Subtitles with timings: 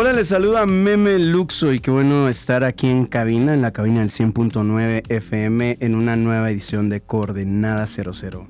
[0.00, 3.98] Hola, les saluda Meme Luxo y qué bueno estar aquí en cabina, en la cabina
[3.98, 8.46] del 100.9 FM en una nueva edición de Coordenada 00.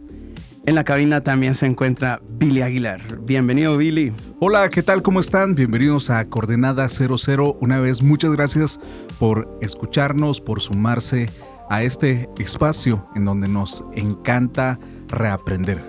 [0.67, 3.01] En la cabina también se encuentra Billy Aguilar.
[3.23, 4.13] Bienvenido, Billy.
[4.41, 5.01] Hola, ¿qué tal?
[5.01, 5.55] ¿Cómo están?
[5.55, 7.57] Bienvenidos a Coordenada 00.
[7.63, 8.79] Una vez, muchas gracias
[9.19, 11.31] por escucharnos, por sumarse
[11.71, 15.83] a este espacio en donde nos encanta reaprender.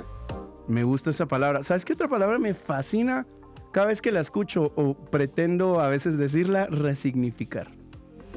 [0.70, 1.64] Me gusta esa palabra.
[1.64, 3.28] ¿Sabes qué otra palabra me fascina?
[3.72, 7.68] Cada vez que la escucho o pretendo a veces decirla, resignificar.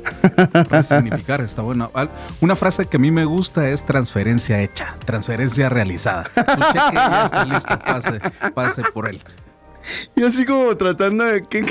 [0.71, 1.91] Resignificar está bueno.
[2.41, 6.25] Una frase que a mí me gusta es transferencia hecha, transferencia realizada.
[6.25, 8.21] Su cheque ya está listo, pase,
[8.55, 9.23] pase por él.
[10.15, 11.63] Y así como tratando de que,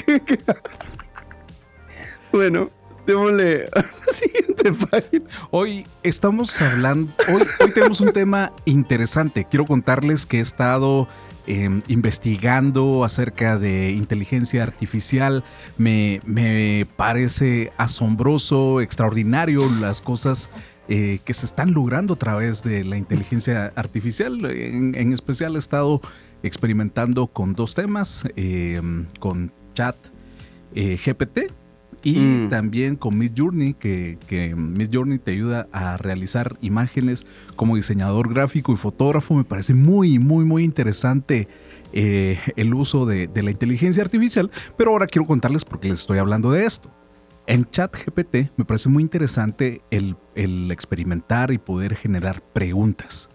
[2.32, 2.70] bueno,
[3.06, 5.26] démosle a la siguiente página.
[5.52, 9.46] Hoy estamos hablando, hoy, hoy tenemos un tema interesante.
[9.46, 11.08] Quiero contarles que he estado
[11.48, 15.44] Em, investigando acerca de inteligencia artificial.
[15.78, 20.52] Me, parece asombroso, extraordinario las cosas
[20.88, 24.46] eh, que se están logrando a través de la inteligencia artificial.
[24.46, 26.00] En, especial he estado
[26.44, 29.96] experimentando con dos temas, em, con chat
[30.76, 31.61] eh, GPT
[32.04, 32.50] y mm.
[32.50, 38.34] también con Mid Journey, que, que Mid Journey te ayuda a realizar imágenes como diseñador
[38.34, 39.36] gráfico y fotógrafo.
[39.36, 41.48] Me parece muy, muy, muy interesante
[41.94, 44.50] eh, el uso de, la inteligencia artificial.
[44.78, 46.90] Pero ahora quiero contarles por qué les estoy hablando de esto.
[47.48, 50.16] En ChatGPT me parece muy interesante el,
[50.72, 53.30] experimentar y poder generar preguntas.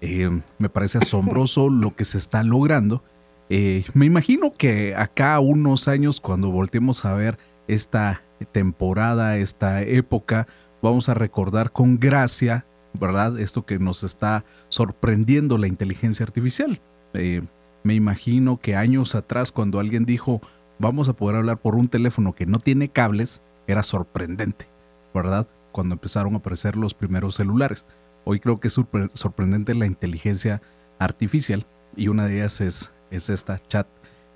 [0.00, 3.02] Eh, me parece asombroso lo que se está logrando.
[3.48, 7.38] Eh, me imagino que acá unos años, cuando volteemos a ver
[7.72, 8.22] esta
[8.52, 10.46] temporada, esta época,
[10.82, 13.38] vamos a recordar con gracia, ¿verdad?
[13.38, 16.80] Esto que nos está sorprendiendo la inteligencia artificial.
[17.14, 17.42] Eh,
[17.84, 20.40] me imagino que años atrás, cuando alguien dijo,
[20.78, 24.68] vamos a poder hablar por un teléfono que no tiene cables, era sorprendente,
[25.14, 25.46] ¿verdad?
[25.72, 27.86] Cuando empezaron a aparecer los primeros celulares.
[28.24, 28.78] Hoy creo que es
[29.14, 30.62] sorprendente la inteligencia
[30.98, 31.66] artificial
[31.96, 33.86] y una de ellas es, es esta chat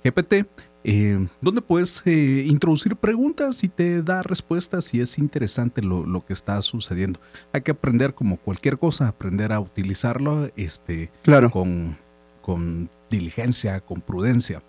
[0.03, 0.47] GPT
[0.89, 6.31] eh, donde puedes eh, introducir preguntas y te da respuestas y es interesante lo, que
[6.31, 7.19] está sucediendo.
[7.51, 11.51] Hay que aprender como cualquier cosa, aprender a utilizarlo este, claro.
[11.51, 11.97] con,
[12.41, 14.63] con diligencia, con prudencia.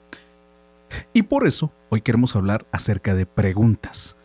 [1.12, 4.16] Y por eso hoy queremos hablar acerca de preguntas.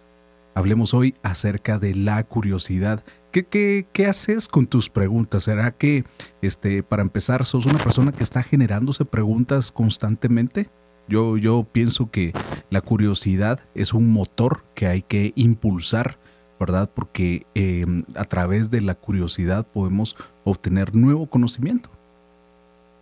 [0.56, 3.04] Hablemos hoy acerca de la curiosidad.
[3.32, 5.44] ¿Qué, qué, qué haces con tus preguntas?
[5.44, 6.06] ¿Será que,
[6.42, 10.72] este, para empezar, sos una persona que está generándose preguntas constantemente?
[11.08, 12.34] Yo, yo pienso que
[12.70, 16.18] la curiosidad es un motor que hay que impulsar,
[16.60, 16.90] ¿verdad?
[16.94, 21.90] Porque em, a través de la curiosidad podemos obtener nuevo conocimiento.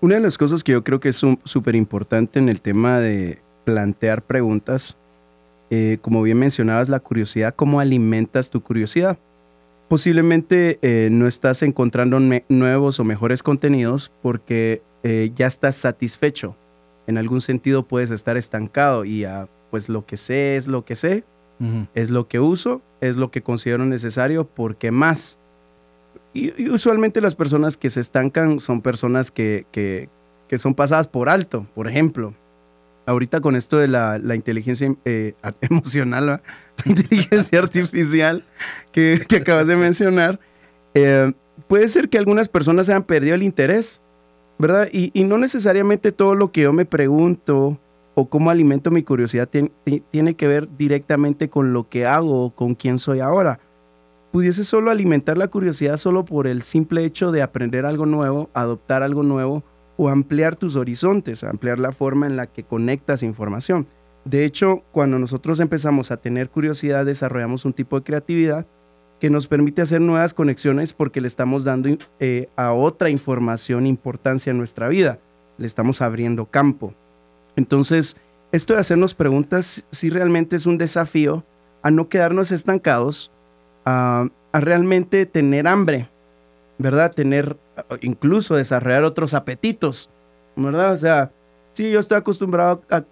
[0.02, 3.40] Una de las cosas que yo creo que es súper importante en el tema de
[3.66, 4.98] plantear preguntas,
[5.70, 9.20] eh, como bien mencionabas, la curiosidad, cómo alimentas tu curiosidad.
[9.88, 12.20] Posiblemente eh, no estás encontrando
[12.50, 16.56] nuevos o mejores contenidos porque eh, ya estás satisfecho
[17.08, 19.26] en algún sentido puedes estar estancado y
[19.70, 21.24] pues lo que sé es lo que sé,
[21.94, 25.38] es lo que uso, es lo que considero necesario, porque más.
[26.34, 30.10] Y, usualmente las personas que se estancan son personas que, que,
[30.58, 32.34] son pasadas por alto, por ejemplo.
[33.06, 36.42] Ahorita con esto de la, inteligencia eh, emocional, la
[36.86, 38.44] inteligencia artificial
[38.92, 40.40] que, acabas de mencionar,
[40.94, 41.32] eh,
[41.68, 44.01] puede ser que algunas personas hayan perdido el interés
[44.62, 44.90] ¿verdad?
[44.92, 47.80] Y, no necesariamente todo lo que yo me pregunto
[48.14, 52.76] o cómo alimento mi curiosidad tiene que ver directamente con lo que hago o con
[52.76, 53.60] quién soy ahora.
[54.32, 59.02] Pudiese solo alimentar la curiosidad solo por el simple hecho de aprender algo nuevo, adoptar
[59.02, 59.64] algo nuevo
[59.98, 63.88] o ampliar tus horizontes, ampliar la forma en la que conectas información.
[64.26, 68.68] De hecho, cuando nosotros empezamos a tener curiosidad, desarrollamos un tipo de creatividad
[69.22, 74.50] que nos permite hacer nuevas conexiones porque le estamos dando eh, a otra información importancia
[74.50, 75.20] en nuestra vida.
[75.60, 76.96] Le estamos abriendo campo.
[77.56, 78.18] Entonces,
[78.52, 81.46] esto de hacernos preguntas sí realmente es un desafío
[81.84, 83.32] a no quedarnos estancados,
[83.86, 86.10] a, realmente tener hambre,
[86.80, 87.14] ¿verdad?
[87.14, 87.58] Tener,
[88.02, 90.10] incluso desarrollar otros apetitos,
[90.56, 90.94] ¿verdad?
[90.94, 91.32] O sea,
[91.74, 93.04] sí, yo estoy acostumbrado a,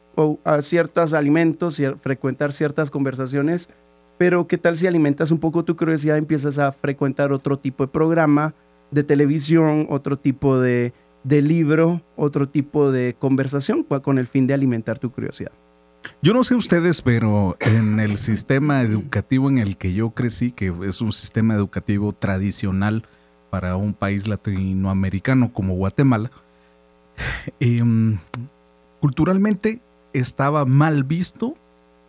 [0.44, 3.70] a ciertos alimentos y a frecuentar ciertas conversaciones,
[4.20, 7.88] Pero ¿qué tal si alimentas un poco tu curiosidad, empiezas a frecuentar otro tipo de
[7.88, 8.54] programa
[8.92, 10.92] de televisión, otro tipo de,
[11.24, 15.54] libro, otro tipo de conversación con el fin de alimentar tu curiosidad?
[16.22, 20.74] Yo no sé ustedes, pero en el sistema educativo en el que yo crecí, que
[20.86, 23.06] es un sistema educativo tradicional
[23.50, 26.30] para un país latinoamericano como Guatemala,
[27.62, 28.18] em,
[29.00, 29.80] culturalmente
[30.12, 31.54] estaba mal visto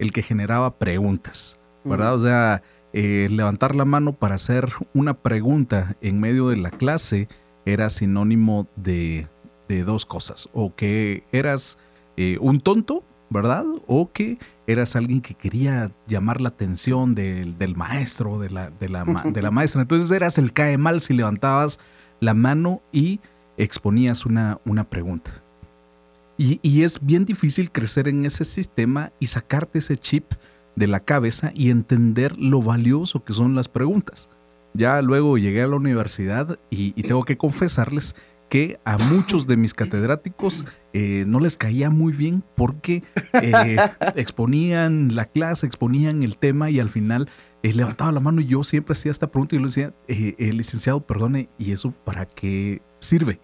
[0.00, 2.14] el que generaba preguntas, ¿verdad?
[2.14, 2.62] O sea,
[2.92, 7.28] eh, levantar la mano para hacer una pregunta en medio de la clase
[7.64, 9.28] era sinónimo de,
[9.86, 11.78] dos cosas, o que eras
[12.16, 13.64] eh, un tonto, ¿verdad?
[13.86, 19.04] O que eras alguien que quería llamar la atención del, maestro, de la, de, la,
[19.04, 19.82] de la maestra.
[19.82, 21.78] Entonces eras el cae mal si levantabas
[22.18, 23.20] la mano y
[23.56, 25.42] exponías una, una pregunta.
[26.42, 30.24] Y, es bien difícil crecer en ese sistema y sacarte ese chip
[30.80, 34.30] de la cabeza y entender lo valioso que son las preguntas.
[34.72, 38.16] Ya luego llegué a la universidad y, tengo que confesarles
[38.48, 43.04] que a muchos de mis catedráticos eh, no les caía muy bien porque
[43.34, 43.76] eh,
[44.16, 47.28] exponían la clase, exponían el tema y al final
[47.62, 49.94] eh, levantaba la mano y yo siempre hacía esta pregunta y yo le decía,
[50.52, 53.38] licenciado, perdone, ¿y eso para qué sirve?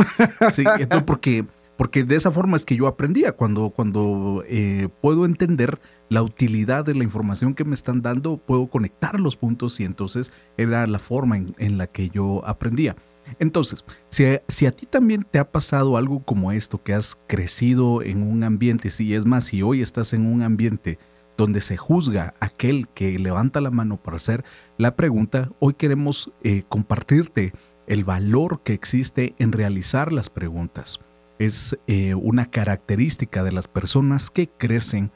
[0.51, 0.65] Sí,
[1.05, 1.45] porque
[1.77, 6.85] porque de esa forma es que yo aprendía, cuando, cuando eh, puedo entender la utilidad
[6.85, 10.99] de la información que me están dando, puedo conectar los puntos y entonces era la
[10.99, 12.97] forma en, la que yo aprendía.
[13.41, 18.03] Entonces, si, si, a ti también te ha pasado algo como esto, que has crecido
[18.03, 20.99] en un ambiente, si es más, si hoy estás en un ambiente
[21.37, 24.45] donde se juzga aquel que levanta la mano para hacer
[24.79, 27.53] la pregunta, hoy queremos eh, compartirte
[27.89, 31.01] el valor que existe en realizar las preguntas
[31.39, 35.13] es eh, una característica de las personas que crecen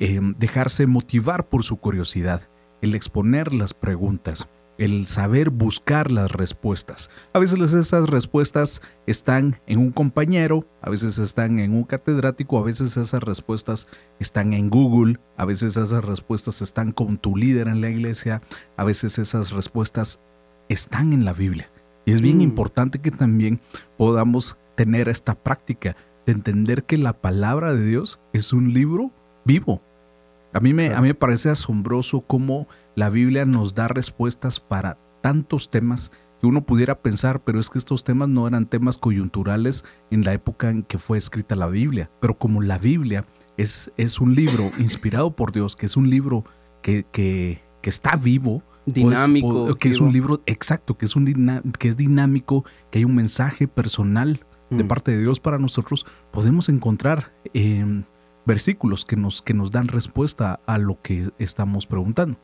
[0.00, 2.48] em, dejarse motivar por su curiosidad,
[2.82, 4.48] el exponer las preguntas,
[4.80, 7.10] el saber buscar las respuestas.
[7.34, 12.62] A veces esas respuestas están en un compañero, a veces están en un catedrático, a
[12.62, 13.88] veces esas respuestas
[14.18, 18.40] están en Google, a veces esas respuestas están con tu líder en la iglesia,
[18.78, 20.18] a veces esas respuestas
[20.70, 21.70] están en la Biblia.
[22.06, 22.42] Y es bien mm.
[22.42, 23.60] importante que también
[23.98, 25.94] podamos tener esta práctica
[26.24, 29.12] de entender que la palabra de Dios es un libro
[29.44, 29.82] vivo.
[30.52, 32.66] A mí me, a mí me parece asombroso cómo
[32.96, 36.10] la Biblia nos da respuestas para tantos temas
[36.40, 40.32] que uno pudiera pensar, pero es que estos temas no eran temas coyunturales en la
[40.32, 42.10] época en que fue escrita la Biblia.
[42.20, 43.26] Pero como la Biblia
[43.56, 46.44] es, es un libro inspirado por Dios, que es un libro
[46.82, 51.62] que, que, que está vivo, pues, dinámico, que es un libro exacto, que es, un
[51.78, 54.88] que es dinámico, que hay un mensaje personal de mm.
[54.88, 58.04] parte de Dios para nosotros, podemos encontrar em,
[58.50, 62.36] versículos que nos, que nos dan respuesta a lo que estamos preguntando.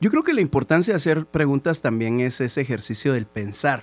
[0.00, 3.82] Yo creo que la importancia de hacer preguntas también es ese ejercicio del pensar.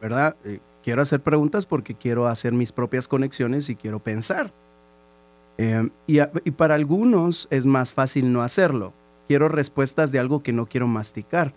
[0.00, 0.34] ¿Verdad?
[0.44, 4.50] Eh, quiero hacer preguntas porque quiero hacer mis propias conexiones y quiero pensar.
[5.58, 6.20] Em, y,
[6.52, 8.94] para algunos es más fácil no hacerlo.
[9.26, 11.52] Quiero respuestas de algo que no quiero masticar.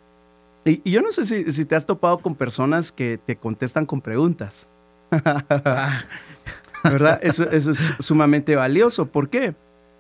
[0.65, 4.68] Y, yo no sé si, te has topado con personas que te contestan con preguntas.
[6.83, 7.19] ¿Verdad?
[7.22, 9.07] Eso, eso, es sumamente valioso.
[9.07, 9.56] ¿Por qué?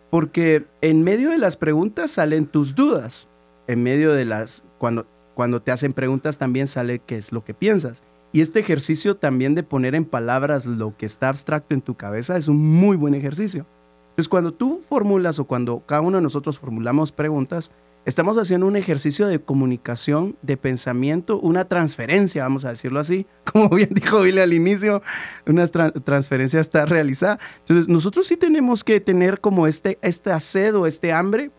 [0.09, 3.27] Porque en medio de las preguntas salen tus dudas.
[3.67, 4.65] En medio de las.
[4.77, 8.03] Cuando, cuando te hacen preguntas también sale qué es lo que piensas.
[8.33, 12.37] Y este ejercicio también de poner en palabras lo que está abstracto en tu cabeza
[12.37, 13.65] es un muy buen ejercicio.
[14.11, 17.71] Entonces, cuando tú formulas o cuando cada uno de nosotros formulamos preguntas,
[18.03, 23.27] Estamos haciendo un ejercicio de comunicación, de pensamiento, una transferencia, vamos a decirlo así.
[23.51, 25.03] Como bien dijo Billy al inicio,
[25.45, 27.37] una transferencia está realizada.
[27.59, 31.51] Entonces, nosotros sí tenemos que tener como este, este acedo, este hambre,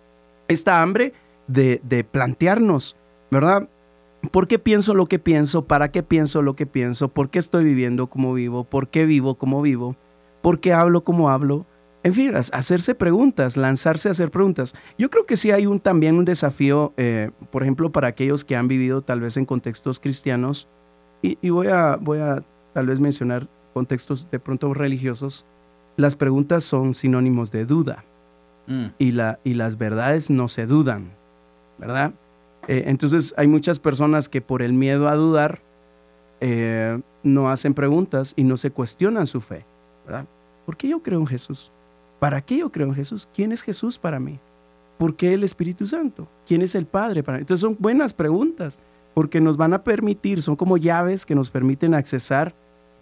[0.49, 1.13] esta hambre
[1.47, 2.97] de, de plantearnos,
[3.31, 3.69] ¿verdad?
[4.33, 5.67] ¿Por qué pienso lo que pienso?
[5.67, 7.09] ¿Para qué pienso lo que pienso?
[7.09, 8.65] ¿Por qué estoy viviendo como vivo?
[8.65, 9.95] ¿Por qué vivo como vivo?
[10.43, 11.67] ¿Por qué hablo como hablo?
[12.05, 14.75] En fin, hacerse preguntas, lanzarse a hacer preguntas.
[14.99, 18.57] Yo creo que sí hay un, también un desafío, eh, por ejemplo, para aquellos que
[18.57, 20.69] han vivido tal vez en contextos cristianos,
[21.25, 22.43] y, voy, a, voy a
[22.73, 25.45] tal vez mencionar contextos de pronto religiosos,
[25.97, 28.05] las preguntas son sinónimos de duda,
[28.67, 28.87] mm.
[28.99, 31.13] y, la, y las verdades no se dudan,
[31.79, 32.13] ¿verdad?
[32.67, 35.61] Eh, entonces hay muchas personas que por el miedo a dudar
[36.41, 39.65] eh, no hacen preguntas y no se cuestionan su fe,
[40.05, 40.27] ¿verdad?
[40.67, 41.71] ¿Por qué yo creo en Jesús?
[42.23, 43.29] ¿Para qué yo creo en Jesús?
[43.35, 44.39] ¿Quién es Jesús para mí?
[44.97, 46.29] ¿Por qué el Espíritu Santo?
[46.47, 47.41] ¿Quién es el Padre para mí?
[47.41, 48.79] Entonces son buenas preguntas
[49.13, 52.55] porque nos van a permitir, son como llaves que nos permiten accesar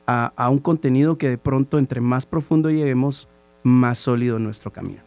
[0.07, 3.29] a, un contenido que de pronto entre más profundo lleguemos,
[3.63, 5.03] más sólido nuestro camino.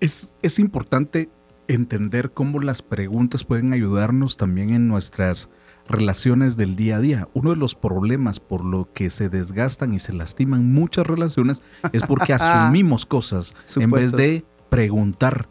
[0.00, 1.28] Es, es importante
[1.68, 5.50] entender cómo las preguntas pueden ayudarnos también en nuestras
[5.88, 7.28] relaciones del día a día.
[7.34, 11.62] Uno de los problemas por lo que se desgastan y se lastiman muchas relaciones
[11.92, 15.48] es porque asumimos cosas en vez de preguntar.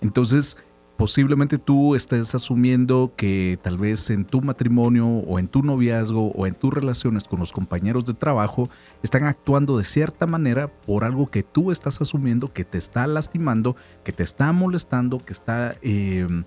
[0.00, 0.56] Entonces,
[0.96, 6.46] posiblemente tú estés asumiendo que tal vez en tu matrimonio o en tu noviazgo o
[6.46, 8.68] en tus relaciones con los compañeros de trabajo
[9.02, 13.74] están actuando de cierta manera por algo que tú estás asumiendo que te está lastimando,
[14.04, 16.44] que te está molestando, que está em,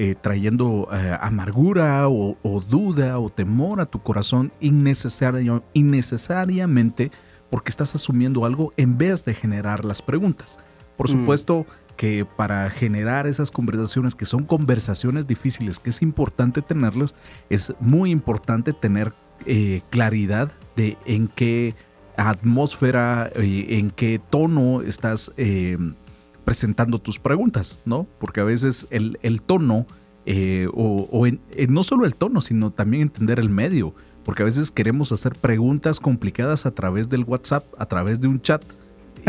[0.00, 2.36] eh, trayendo eh, amargura o,
[2.70, 7.10] duda o temor a tu corazón innecesariamente
[7.50, 10.60] porque estás asumiendo algo en vez de generar las preguntas.
[10.96, 11.12] Por mm.
[11.12, 17.16] supuesto, que para generar esas conversaciones, que son conversaciones difíciles, que es importante tenerlos,
[17.50, 19.14] es muy importante tener
[19.46, 21.74] eh, claridad de en qué
[22.16, 25.32] atmósfera, en qué tono estás
[26.48, 28.06] presentando tus preguntas, ¿no?
[28.18, 29.86] Porque a veces el, tono,
[30.72, 31.26] o,
[31.68, 33.92] no solo el tono, sino también entender el medio,
[34.24, 38.40] porque a veces queremos hacer preguntas complicadas a través del WhatsApp, a través de un
[38.40, 38.62] chat,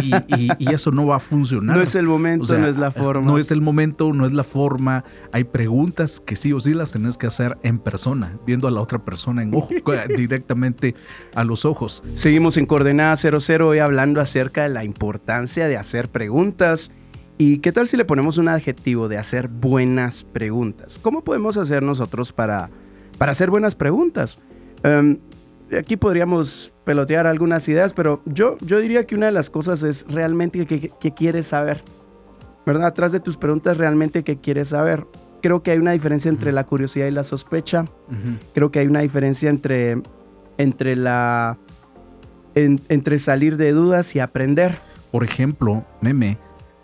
[0.02, 1.76] y, eso no va a funcionar.
[1.80, 3.26] No es el momento, no es la forma.
[3.26, 5.04] No es el momento, no es la forma.
[5.34, 8.80] Hay preguntas que sí o sí las tenés que hacer en persona, viendo a la
[8.80, 9.74] otra persona en ojo,
[10.16, 10.96] directamente
[11.36, 12.02] a los ojos.
[12.14, 16.92] Seguimos en Coordenada 00 hoy hablando acerca de la importancia de hacer preguntas.
[17.42, 21.00] ¿Y qué tal si le ponemos un adjetivo de hacer buenas preguntas?
[21.02, 22.70] ¿Cómo podemos hacer nosotros para,
[23.18, 24.40] para hacer buenas preguntas?
[24.84, 25.20] Em,
[25.72, 30.06] aquí podríamos pelotear algunas ideas, pero yo, yo diría que una de las cosas es
[30.10, 31.82] realmente qué quieres saber.
[32.66, 32.88] ¿Verdad?
[32.88, 35.08] Atrás de tus preguntas, realmente qué quieres saber.
[35.42, 37.86] Creo que hay una diferencia entre la curiosidad y la sospecha.
[38.54, 40.02] Creo que hay una diferencia entre,
[40.58, 41.58] entre, la,
[42.54, 44.78] entre salir de dudas y aprender.
[45.10, 46.38] Por ejemplo, meme,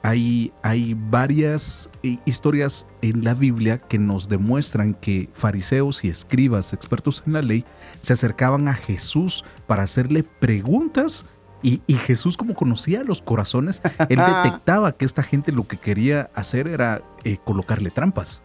[0.06, 7.24] hay, varias eh, historias en la Biblia que nos demuestran que fariseos y escribas expertos
[7.26, 7.66] en la ley
[8.02, 11.26] se acercaban a Jesús para hacerle preguntas
[11.64, 16.68] y, Jesús como conocía los corazones, él detectaba que esta gente lo que quería hacer
[16.68, 18.44] era eh, colocarle trampas.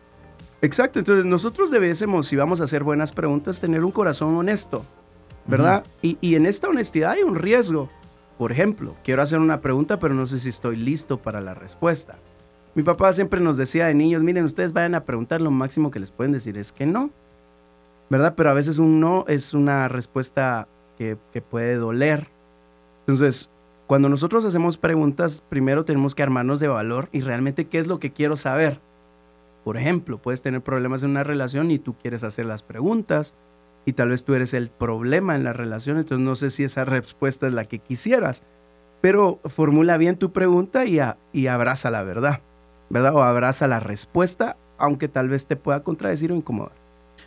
[0.62, 4.86] Exacto, entonces nosotros debemos, si vamos a hacer buenas preguntas, tener un corazón honesto,
[5.46, 5.84] ¿verdad?
[6.00, 7.90] y, y en esta honestidad hay un riesgo.
[8.40, 12.16] Por ejemplo, quiero hacer una pregunta, pero no sé si estoy listo para la respuesta.
[12.74, 16.00] Mi papá siempre nos decía de niños, miren, ustedes vayan a preguntar, lo máximo que
[16.00, 17.10] les pueden decir es que no.
[18.08, 18.32] ¿Verdad?
[18.38, 21.18] Pero a veces un no es una respuesta que,
[21.50, 22.28] puede doler.
[23.00, 23.50] Entonces,
[23.86, 27.98] cuando nosotros hacemos preguntas, primero tenemos que armarnos de valor y realmente qué es lo
[27.98, 28.80] que quiero saber.
[29.64, 33.34] Por ejemplo, puedes tener problemas en una relación y tú quieres hacer las preguntas
[33.84, 36.84] y tal vez tú eres el problema en la relación, entonces no sé si esa
[36.84, 38.44] respuesta es la que quisieras,
[39.00, 41.00] pero formula bien tu pregunta y,
[41.32, 42.40] y abraza la verdad,
[42.90, 43.14] ¿verdad?
[43.14, 46.72] O abraza la respuesta, aunque tal vez te pueda contradecir o incomodar.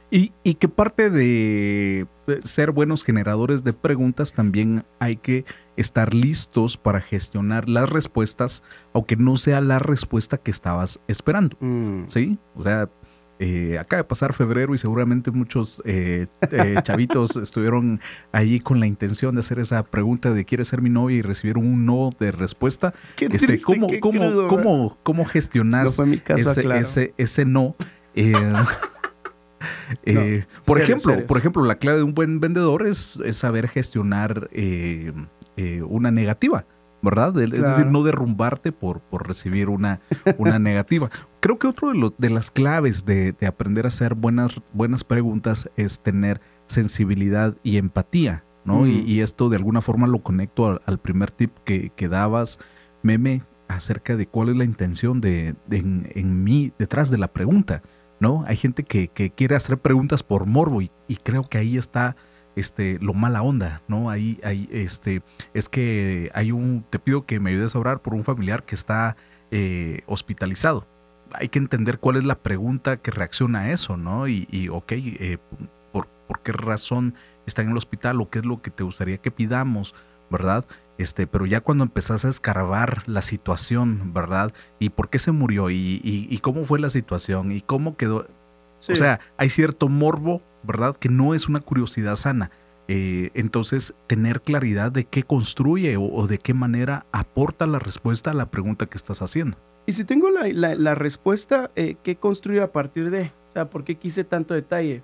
[0.09, 2.07] Y, y que parte de
[2.41, 5.45] ser buenos generadores de preguntas también hay que
[5.75, 11.57] estar listos para gestionar las respuestas, aunque no sea la respuesta que estabas esperando.
[11.59, 12.03] Mm.
[12.07, 12.37] ¿Sí?
[12.55, 12.89] O sea,
[13.39, 17.99] eh, acaba de pasar febrero y seguramente muchos eh, eh, chavitos estuvieron
[18.31, 21.17] allí con la intención de hacer esa pregunta de ¿quieres ser mi novia?
[21.17, 22.93] y recibieron un no de respuesta.
[23.17, 27.75] este, ¿cómo, cómo, cómo, gestionas ese, ese, no?
[30.65, 34.49] por ejemplo, por ejemplo, la clave de un buen vendedor es, es saber gestionar
[35.87, 36.65] una negativa.
[37.03, 37.37] ¿Verdad?
[37.39, 39.99] Es decir, no derrumbarte por, por recibir una,
[40.37, 41.11] una negativa.
[41.41, 45.69] Creo que otro de, los, de las claves de, aprender a hacer buenas, buenas preguntas
[45.75, 48.87] es tener sensibilidad y empatía, ¿no?
[48.87, 52.59] Y, esto de alguna forma lo conecto al, primer tip que, que, dabas,
[53.01, 57.81] meme, acerca de cuál es la intención de, en, mí detrás de la pregunta,
[58.21, 58.45] ¿no?
[58.47, 62.15] Hay gente que, quiere hacer preguntas por morbo y, y creo que ahí está
[62.55, 64.09] este, lo mala onda, ¿no?
[64.09, 68.13] Ahí, ahí, este, es que hay un, te pido que me ayudes a orar por
[68.13, 69.15] un familiar que está
[69.51, 70.87] eh, hospitalizado.
[71.33, 74.27] Hay que entender cuál es la pregunta que reacciona a eso, ¿no?
[74.27, 75.37] Y, y ok, eh,
[75.91, 77.15] por, por, qué razón
[77.47, 79.95] está en el hospital o qué es lo que te gustaría que pidamos,
[80.29, 80.65] ¿verdad?
[80.99, 84.53] Este, pero ya cuando empezás a escarbar la situación, ¿verdad?
[84.79, 88.27] Y por qué se murió y, y, cómo fue la situación y cómo quedó.
[88.89, 90.95] O sea, hay cierto morbo ¿verdad?
[90.95, 92.51] Que no es una curiosidad sana.
[92.87, 98.33] Eh, entonces, tener claridad de qué construye o, de qué manera aporta la respuesta a
[98.33, 99.57] la pregunta que estás haciendo.
[99.85, 103.31] Y si tengo la, respuesta, eh, ¿qué construye a partir de?
[103.49, 105.03] O sea, ¿por qué quise tanto detalle?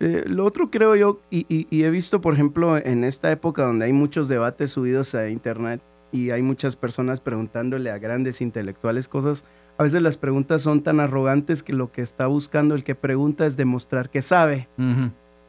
[0.00, 3.92] Eh, lo otro creo yo, y, he visto, por ejemplo, en esta época donde hay
[3.92, 5.82] muchos debates subidos a internet,
[6.12, 9.44] y hay muchas personas preguntándole a grandes intelectuales cosas,
[9.80, 13.46] a veces las preguntas son tan arrogantes que lo que está buscando el que pregunta
[13.46, 14.68] es demostrar que sabe,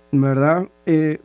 [0.09, 0.69] ¿verdad?
[0.85, 1.19] Eh,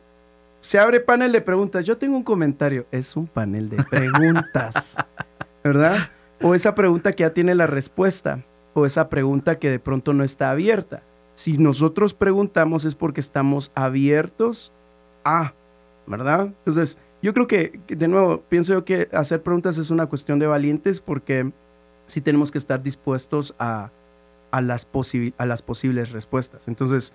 [0.58, 1.86] se abre panel de preguntas.
[1.86, 2.84] Yo tengo un comentario.
[2.90, 4.96] Es un panel de preguntas,
[5.62, 6.10] ¿verdad?
[6.42, 8.44] O esa pregunta que ya tiene la respuesta,
[8.74, 11.04] o esa pregunta que de pronto no está abierta.
[11.36, 14.72] Si nosotros preguntamos es porque estamos abiertos
[15.24, 15.54] a,
[16.08, 16.46] ¿verdad?
[16.46, 20.48] Entonces, yo creo que, de nuevo, pienso yo que hacer preguntas es una cuestión de
[20.48, 21.52] valientes porque
[22.06, 23.90] sí tenemos que estar dispuestos a,
[24.50, 24.88] a, las,
[25.38, 26.68] a las posibles respuestas.
[26.68, 27.12] Entonces,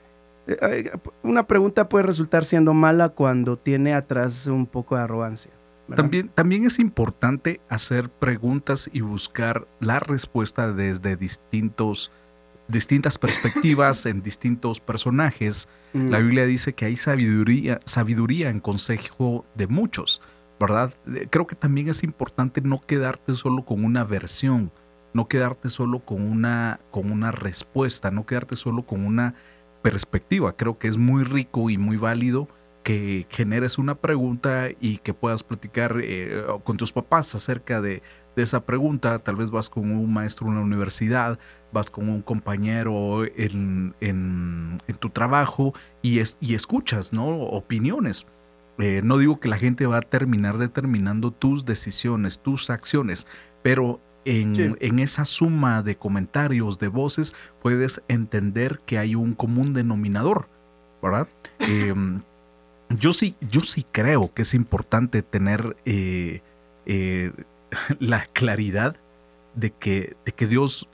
[0.47, 0.91] eh, eh,
[1.23, 5.51] una pregunta puede resultar siendo mala cuando tiene atrás un poco de arrogancia.
[5.95, 12.11] También, también es importante hacer preguntas y buscar la respuesta desde distintos,
[12.69, 15.67] distintas perspectivas en distintos personajes.
[15.93, 16.23] La mm.
[16.23, 20.21] Biblia dice que hay sabiduría, sabiduría en consejo de muchos,
[20.59, 20.93] ¿verdad?
[21.13, 24.71] Eh, creo que también es importante no quedarte solo con una versión,
[25.13, 29.35] no quedarte solo con una, con una respuesta, no quedarte solo con una
[29.81, 30.55] perspectiva.
[30.55, 32.47] Creo que es muy rico y muy válido
[32.83, 38.01] que generes una pregunta y que puedas platicar eh, con tus papás acerca de,
[38.35, 39.19] esa pregunta.
[39.19, 41.37] Tal vez vas con un maestro en la universidad,
[41.71, 43.93] vas con un compañero en,
[44.99, 47.27] tu trabajo y, y escuchas ¿no?
[47.27, 48.25] opiniones.
[48.79, 53.27] Eh, no digo que la gente va a terminar determinando tus decisiones, tus acciones,
[53.61, 60.47] pero en, esa suma de comentarios, de voces, puedes entender que hay un común denominador,
[61.01, 61.27] ¿verdad?
[61.59, 62.21] Em,
[62.89, 66.41] yo, sí, yo sí creo que es importante tener eh,
[66.85, 67.31] eh,
[67.99, 68.95] la claridad
[69.55, 70.89] de que, de que Dios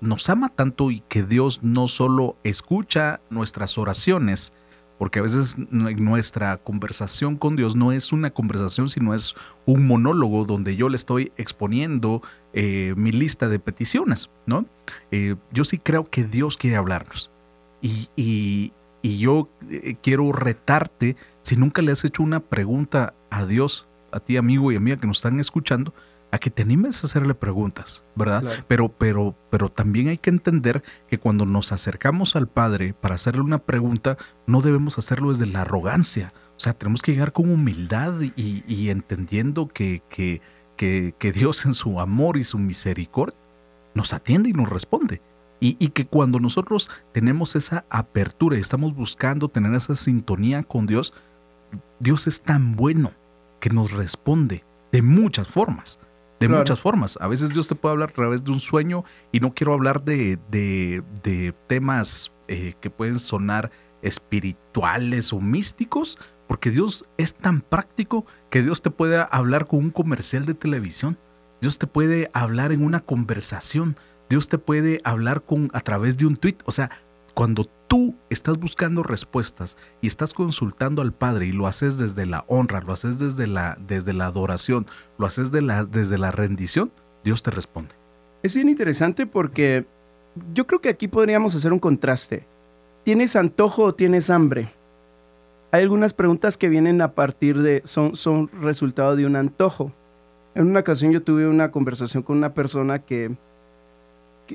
[0.00, 4.52] nos ama tanto y que Dios no solo escucha nuestras oraciones,
[4.98, 9.34] porque a veces nuestra conversación con Dios no es una conversación, sino es
[9.66, 12.22] un monólogo donde yo le estoy exponiendo
[12.52, 14.66] eh, mi lista de peticiones, ¿no?
[15.10, 17.30] Eh, yo sí creo que Dios quiere hablarnos.
[17.82, 18.72] Y, y,
[19.18, 24.36] yo eh, quiero retarte, si nunca le has hecho una pregunta a Dios, a ti
[24.36, 25.92] amigo y amiga que nos están escuchando,
[26.34, 28.42] a que te animes a hacerle preguntas, ¿verdad?
[28.66, 33.42] Pero, pero, pero también hay que entender que cuando nos acercamos al Padre para hacerle
[33.42, 34.16] una pregunta,
[34.48, 36.32] no debemos hacerlo desde la arrogancia.
[36.56, 40.40] O sea, tenemos que llegar con humildad y, entendiendo que, que,
[40.76, 43.38] que, Dios en su amor y su misericordia
[43.94, 45.22] nos atiende y nos responde.
[45.60, 50.86] Y, y, que cuando nosotros tenemos esa apertura y estamos buscando tener esa sintonía con
[50.86, 51.14] Dios,
[52.00, 53.12] Dios es tan bueno
[53.60, 56.00] que nos responde de muchas formas
[56.40, 57.18] de muchas formas.
[57.20, 60.04] A veces Dios te puede hablar a través de un sueño y no quiero hablar
[60.04, 63.70] de, de, temas eh, que pueden sonar
[64.02, 69.90] espirituales o místicos, porque Dios es tan práctico que Dios te puede hablar con un
[69.90, 71.18] comercial de televisión.
[71.60, 73.96] Dios te puede hablar en una conversación.
[74.28, 76.58] Dios te puede hablar con, a través de un tweet.
[76.66, 76.90] O sea,
[77.34, 82.44] cuando tú estás buscando respuestas y estás consultando al Padre y lo haces desde la
[82.46, 84.86] honra, lo haces desde la, desde la adoración,
[85.18, 86.92] lo haces la, desde la rendición,
[87.24, 87.94] Dios te responde.
[88.42, 89.86] Es bien interesante porque
[90.52, 92.46] yo creo que aquí podríamos hacer un contraste.
[93.02, 94.72] ¿Tienes antojo o tienes hambre?
[95.72, 99.92] Hay algunas preguntas que vienen a partir de, son, son resultado de un antojo.
[100.54, 103.36] En una ocasión yo tuve una conversación con una persona que,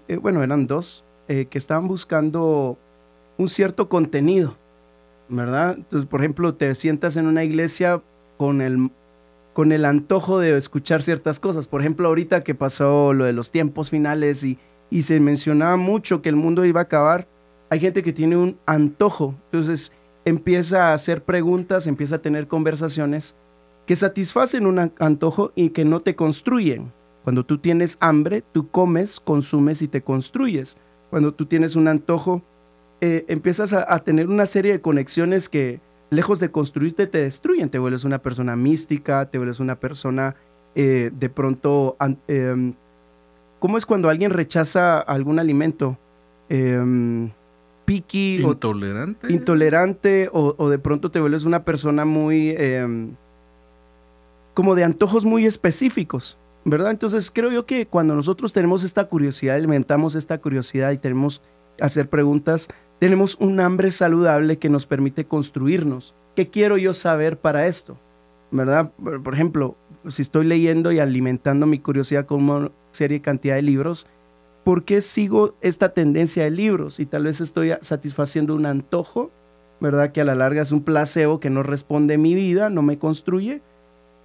[0.08, 2.76] eh, bueno, eran dos, eh, que estaban buscando
[3.38, 4.58] un cierto contenido,
[5.28, 5.76] ¿verdad?
[5.78, 8.02] Entonces, por ejemplo, te sientas en una iglesia
[8.38, 8.90] con el,
[9.54, 11.68] con el antojo de escuchar ciertas cosas.
[11.68, 14.58] Por ejemplo, ahorita que pasó lo de los tiempos finales y,
[14.90, 17.28] y se mencionaba mucho que el mundo iba a acabar,
[17.70, 19.36] hay gente que tiene un antojo.
[19.52, 19.92] Entonces
[20.26, 23.36] empieza a hacer preguntas, empieza a tener conversaciones
[23.86, 26.92] que satisfacen un antojo y que no te construyen.
[27.24, 30.76] Cuando tú tienes hambre, tú comes, consumes y te construyes
[31.10, 32.42] cuando tú tienes un antojo,
[33.02, 37.70] eh, empiezas a, tener una serie de conexiones que, lejos de construirte, te destruyen.
[37.70, 40.36] Te vuelves una persona mística, te vuelves una persona
[40.76, 41.98] eh, de pronto...
[42.28, 42.74] Em,
[43.60, 45.98] ¿Cómo es cuando alguien rechaza algún alimento?
[46.48, 47.30] Eh,
[47.86, 48.42] picky.
[48.42, 49.34] Intolerante.
[49.34, 52.52] intolerante o, o, de pronto te vuelves una persona muy...
[52.58, 53.12] Em,
[54.54, 56.38] como de antojos muy específicos.
[56.66, 56.92] ¿Verdad?
[56.92, 61.42] Entonces creo yo que cuando nosotros tenemos esta curiosidad, alimentamos esta curiosidad y tenemos
[61.80, 62.68] hacer preguntas,
[63.00, 66.16] tenemos un hambre saludable que nos permite construirnos.
[66.36, 67.98] ¿Qué quiero yo saber para esto?
[68.52, 68.92] ¿Verdad?
[69.24, 74.08] Por ejemplo, si estoy leyendo y alimentando mi curiosidad con una serie cantidad de libros,
[74.64, 77.00] ¿por qué sigo esta tendencia de libros?
[77.00, 79.32] Y tal vez estoy satisfaciendo un antojo,
[79.80, 80.12] ¿verdad?
[80.12, 82.98] Que a la larga es un placebo que no responde a mi vida, no me
[82.98, 83.62] construye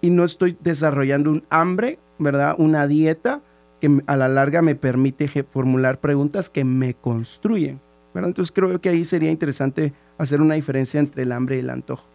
[0.01, 2.55] y no estoy desarrollando un hambre, ¿verdad?
[2.59, 3.41] Una dieta
[3.81, 7.81] que a la larga me permite formular preguntas que me construyen,
[8.15, 8.29] ¿verdad?
[8.29, 12.07] Entonces creo que ahí sería interesante hacer una diferencia entre el hambre y el antojo.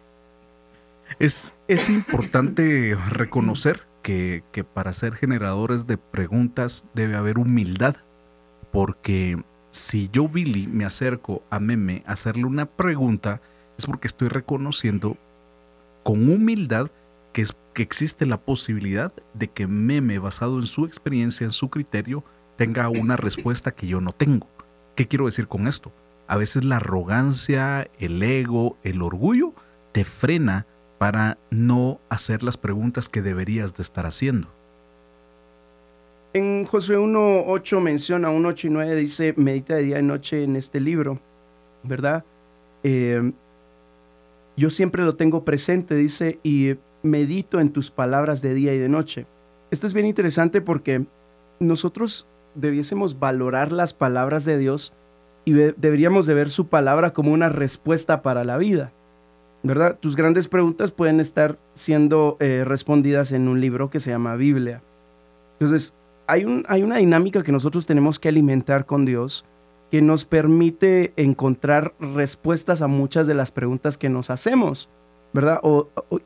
[1.18, 7.96] Es, es importante reconocer que, que para ser generadores de preguntas debe haber humildad,
[8.72, 9.36] porque
[9.70, 13.40] si yo, Billy, me acerco a Meme a hacerle una pregunta,
[13.78, 15.16] es porque estoy reconociendo
[16.02, 16.90] con humildad
[17.32, 21.70] que, es, que existe la posibilidad de que Meme, basado en su experiencia, en su
[21.70, 22.24] criterio,
[22.56, 24.46] tenga una respuesta que yo no tengo.
[24.96, 25.92] ¿Qué quiero decir con esto?
[26.26, 29.54] A veces la arrogancia, el ego, el orgullo
[29.92, 30.66] te frena
[30.98, 34.48] para no hacer las preguntas que deberías de estar haciendo.
[36.32, 40.80] En Josué 1.8 menciona, 1.8 y 9 dice, medita de día y noche en este
[40.80, 41.18] libro,
[41.82, 42.24] ¿verdad?
[42.84, 43.32] Eh,
[44.56, 48.88] yo siempre lo tengo presente, dice, y medito en tus palabras de día y de
[48.88, 49.26] noche.
[49.70, 51.06] Esto es bien interesante porque
[51.58, 54.92] nosotros debiésemos valorar las palabras de Dios
[55.44, 58.92] y deberíamos de ver su palabra como una respuesta para la vida.
[59.62, 59.98] ¿Verdad?
[59.98, 64.82] Tus grandes preguntas pueden estar siendo eh, respondidas en un libro que se llama Biblia.
[65.58, 65.92] Entonces,
[66.26, 69.44] hay, un, hay una dinámica que nosotros tenemos que alimentar con Dios
[69.90, 74.88] que nos permite encontrar respuestas a muchas de las preguntas que nos hacemos,
[75.32, 75.60] ¿verdad?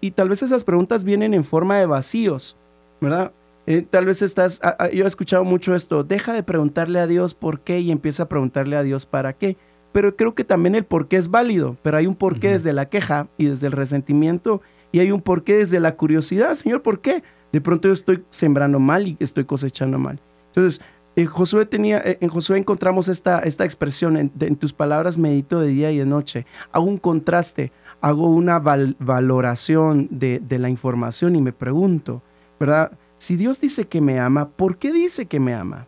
[0.00, 2.56] y tal vez esas preguntas vienen en forma de vacíos,
[3.00, 3.32] ¿verdad?
[3.66, 4.60] Eh, tal vez estás,
[4.92, 8.28] yo he escuchado mucho esto, deja de preguntarle a Dios por qué y empieza a
[8.28, 9.56] preguntarle a Dios para qué.
[9.92, 12.72] Pero creo que también el por qué es válido, pero hay un por qué desde
[12.72, 16.82] la queja y desde el resentimiento y hay un por qué desde la curiosidad, Señor,
[16.82, 17.22] ¿por qué?
[17.52, 20.20] De pronto yo estoy sembrando mal y estoy cosechando mal.
[20.46, 20.80] Entonces,
[21.16, 25.68] en Josué, tenía, eh, en Josué encontramos esta, esta expresión, en, tus palabras medito de
[25.68, 26.46] día y de noche.
[26.72, 27.70] Hago un contraste,
[28.04, 32.20] hago una valoración de, de la información y me pregunto,
[32.60, 32.92] ¿verdad?
[33.16, 35.86] Si Dios dice que me ama, ¿por qué dice que me ama?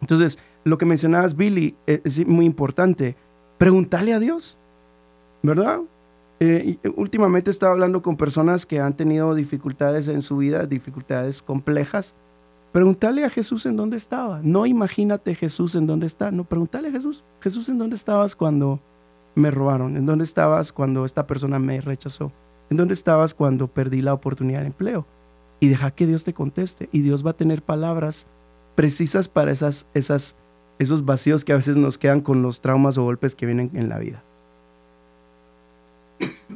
[0.00, 3.16] Entonces, lo que mencionabas, Billy, eh, es muy importante.
[3.58, 4.56] Preguntarle a Dios,
[5.42, 5.80] ¿verdad?
[6.40, 11.42] Eh, últimamente he estado hablando con personas que han tenido dificultades en su vida, dificultades
[11.42, 12.14] complejas.
[12.72, 14.40] Preguntarle a Jesús en dónde estaba.
[14.42, 16.30] No imagínate Jesús en dónde está.
[16.30, 17.24] No, preguntarle a Jesús.
[17.42, 18.80] Jesús, ¿en dónde estabas cuando
[19.34, 19.96] me robaron?
[19.96, 22.32] ¿En dónde estabas cuando esta persona me rechazó?
[22.70, 25.06] ¿En dónde estabas cuando perdí la oportunidad de empleo?
[25.62, 26.88] y deja que Dios te conteste.
[26.90, 28.26] Y Dios va a tener palabras
[28.74, 30.34] precisas para esas, esas,
[30.80, 33.88] esos vacíos que a veces nos quedan con los traumas o golpes que vienen en
[33.88, 34.24] la vida.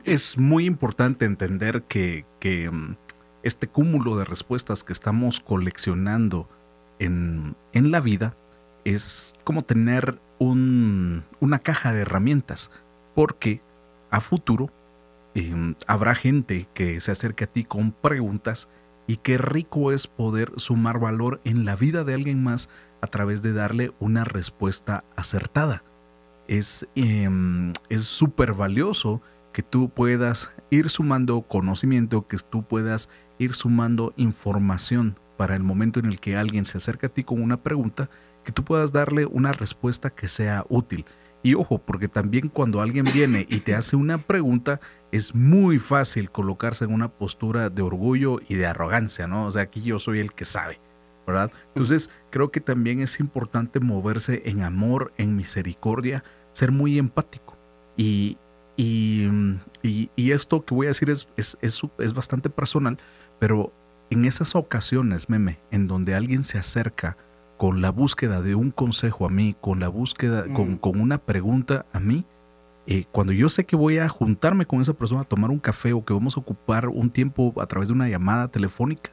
[0.02, 2.24] Es muy importante entender que,
[2.72, 2.94] mm,
[3.44, 6.48] este cúmulo de respuestas que estamos coleccionando
[6.98, 8.36] en, la vida
[8.84, 12.70] es como tener una caja de herramientas,
[13.14, 13.60] porque
[14.10, 14.70] a futuro
[15.34, 18.68] em, habrá gente que se acerque a ti con preguntas
[19.06, 22.68] y qué rico es poder sumar valor en la vida de alguien más
[23.00, 25.82] a través de darle una respuesta acertada.
[26.48, 29.22] Es em, súper valioso
[29.52, 36.00] que tú puedas ir sumando conocimiento, que tú puedas ir sumando información para el momento
[36.00, 38.10] en el que alguien se acerca a ti con una pregunta,
[38.44, 41.04] que tú puedas darle una respuesta que sea útil.
[41.42, 44.80] Y ojo, porque también cuando alguien viene y te hace una pregunta,
[45.12, 49.46] es muy fácil colocarse en una postura de orgullo y de arrogancia, ¿no?
[49.46, 50.80] O sea, aquí yo soy el que sabe,
[51.26, 51.52] ¿verdad?
[51.68, 57.56] Entonces, creo que también es importante moverse en amor, en misericordia, ser muy empático.
[57.96, 58.38] Y,
[58.76, 59.30] y,
[59.82, 62.98] y, esto que voy a decir es, es, es, es bastante personal,
[63.38, 63.72] pero
[64.10, 67.16] en esas ocasiones, meme, en donde alguien se acerca
[67.56, 71.86] con la búsqueda de un consejo a mí, con la búsqueda, con, con, una pregunta
[71.92, 72.26] a mí,
[72.86, 75.92] eh, cuando yo sé que voy a juntarme con esa persona a tomar un café
[75.92, 79.10] o que vamos a ocupar un tiempo a través de una llamada telefónica,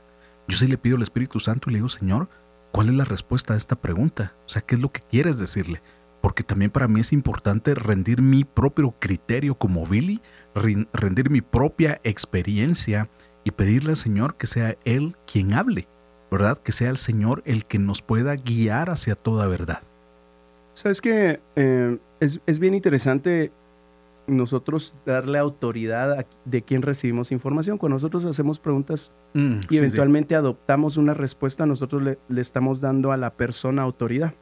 [0.47, 2.29] yo sí le pido al Espíritu Santo y le digo, Señor,
[2.71, 4.36] ¿cuál es la respuesta a esta pregunta?
[4.45, 5.82] O sea, ¿qué es lo que quieres decirle?
[6.21, 10.21] Porque también para mí es importante rendir mi propio criterio como Billy,
[10.93, 13.10] rendir mi propia experiencia
[13.43, 15.88] y pedirle al Señor que sea Él quien hable
[16.34, 16.58] ¿verdad?
[16.58, 19.84] Que sea el Señor el que nos pueda guiar hacia toda verdad.
[20.73, 23.51] Sabes que eh, es, bien interesante
[24.25, 27.77] nosotros darle autoridad a de quién recibimos información.
[27.77, 33.17] Cuando nosotros hacemos preguntas mm, y eventualmente adoptamos una respuesta, nosotros le, estamos dando a
[33.17, 34.34] la persona autoridad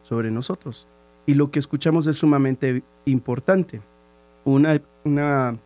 [0.00, 0.88] sobre nosotros.
[1.26, 3.82] Y lo que escuchamos es sumamente importante.
[4.44, 5.58] Una, una,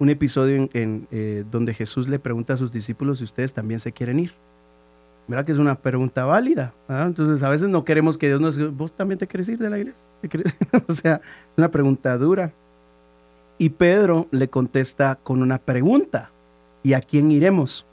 [0.00, 3.92] un episodio en, eh, donde Jesús le pregunta a sus discípulos si ustedes también se
[3.92, 4.32] quieren ir.
[5.28, 6.74] Mira que es una pregunta válida.
[6.88, 9.70] Entonces, a veces no queremos que Dios nos diga, ¿vos también te querés ir de
[9.70, 10.02] la iglesia?
[10.88, 12.52] o sea, es una pregunta dura.
[13.58, 16.32] Y Pedro le contesta con una pregunta.
[16.82, 17.86] ¿Y a quién iremos?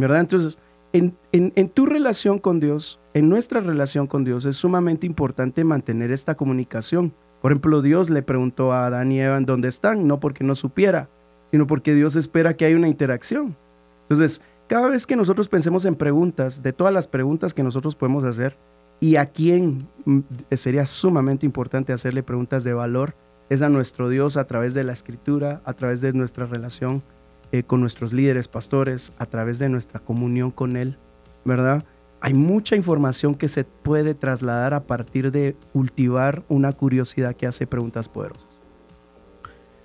[0.00, 0.20] ¿verdad?
[0.20, 0.58] Entonces,
[0.92, 6.10] en, en, tu relación con Dios, en nuestra relación con Dios, es sumamente importante mantener
[6.10, 7.12] esta comunicación.
[7.42, 11.08] Por ejemplo, Dios le preguntó a Adán y Eva dónde están, no porque no supiera,
[11.56, 13.56] sino porque Dios espera que haya una interacción.
[14.02, 18.24] Entonces, cada vez que nosotros pensemos en preguntas, de todas las preguntas que nosotros podemos
[18.24, 18.58] hacer,
[19.00, 23.16] y a quién mm, sería sumamente importante hacerle preguntas de valor,
[23.48, 27.02] es a nuestro Dios a través de la escritura, a través de nuestra relación
[27.52, 30.98] eh, con nuestros líderes, pastores, a través de nuestra comunión con Él,
[31.46, 31.86] ¿verdad?
[32.20, 37.66] Hay mucha información que se puede trasladar a partir de cultivar una curiosidad que hace
[37.66, 38.55] preguntas poderosas.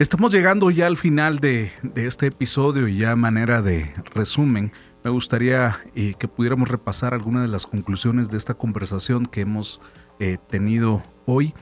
[0.01, 4.71] Estamos llegando ya al final de, este episodio y ya manera de resumen,
[5.03, 9.79] me gustaría eh, que pudiéramos repasar algunas de las conclusiones de esta conversación que hemos
[10.19, 11.53] eh, tenido hoy.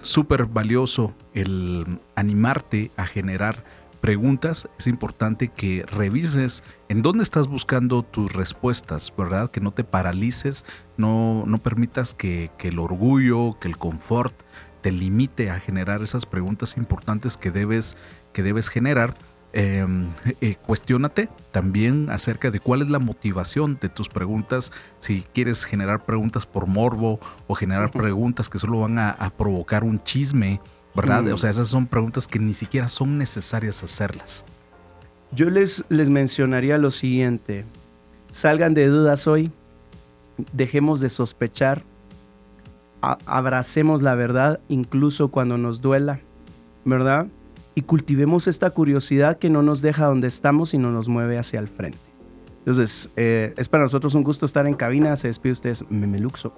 [0.00, 3.62] Súper valioso el animarte a generar
[4.00, 9.50] preguntas, es importante que revises en dónde estás buscando tus respuestas, ¿verdad?
[9.50, 10.64] Que no te paralices,
[10.96, 14.34] no, no permitas que, el orgullo, que el confort
[14.84, 17.96] te limite a generar esas preguntas importantes que debes,
[18.32, 19.16] que debes generar.
[19.56, 19.86] Eh,
[20.40, 26.04] eh, cuestiónate también acerca de cuál es la motivación de tus preguntas, si quieres generar
[26.04, 30.60] preguntas por morbo o generar preguntas que solo van a provocar un chisme
[30.94, 31.26] ¿verdad?
[31.32, 34.44] O sea, esas son preguntas que ni siquiera son necesarias hacerlas.
[35.32, 37.64] Yo les, les mencionaría lo siguiente.
[38.30, 39.50] Salgan de dudas hoy,
[40.52, 41.82] dejemos de sospechar,
[43.26, 46.20] abracemos la verdad incluso cuando nos duela,
[46.84, 47.26] ¿verdad?
[47.74, 51.58] Y cultivemos esta curiosidad que no nos deja donde estamos y no nos mueve hacia
[51.58, 51.98] el frente.
[52.60, 55.16] Entonces, eh, es para nosotros un gusto estar en cabina.
[55.16, 56.54] Se despide ustedes, Memeluxo.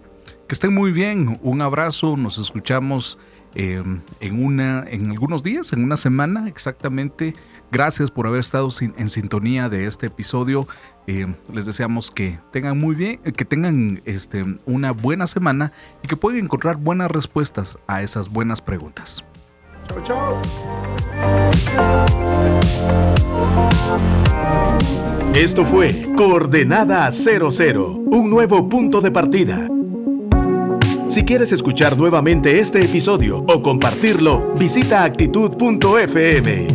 [0.46, 1.40] Que estén muy bien.
[1.42, 2.16] Un abrazo.
[2.16, 3.18] Nos escuchamos
[3.58, 7.34] Em, en, una, en algunos días, en una semana exactamente.
[7.70, 10.66] Gracias por haber estado en sintonía de este episodio.
[11.06, 16.16] Em, les deseamos que tengan muy bien, que tengan este, una buena semana y que
[16.16, 19.24] puedan encontrar buenas respuestas a esas buenas preguntas.
[19.88, 20.42] Chao, chao.
[25.34, 29.68] Esto fue Coordenada 00, un nuevo punto de partida
[31.08, 36.66] si quieres escuchar nuevamente este episodio o compartirlo, visita actitud.fm.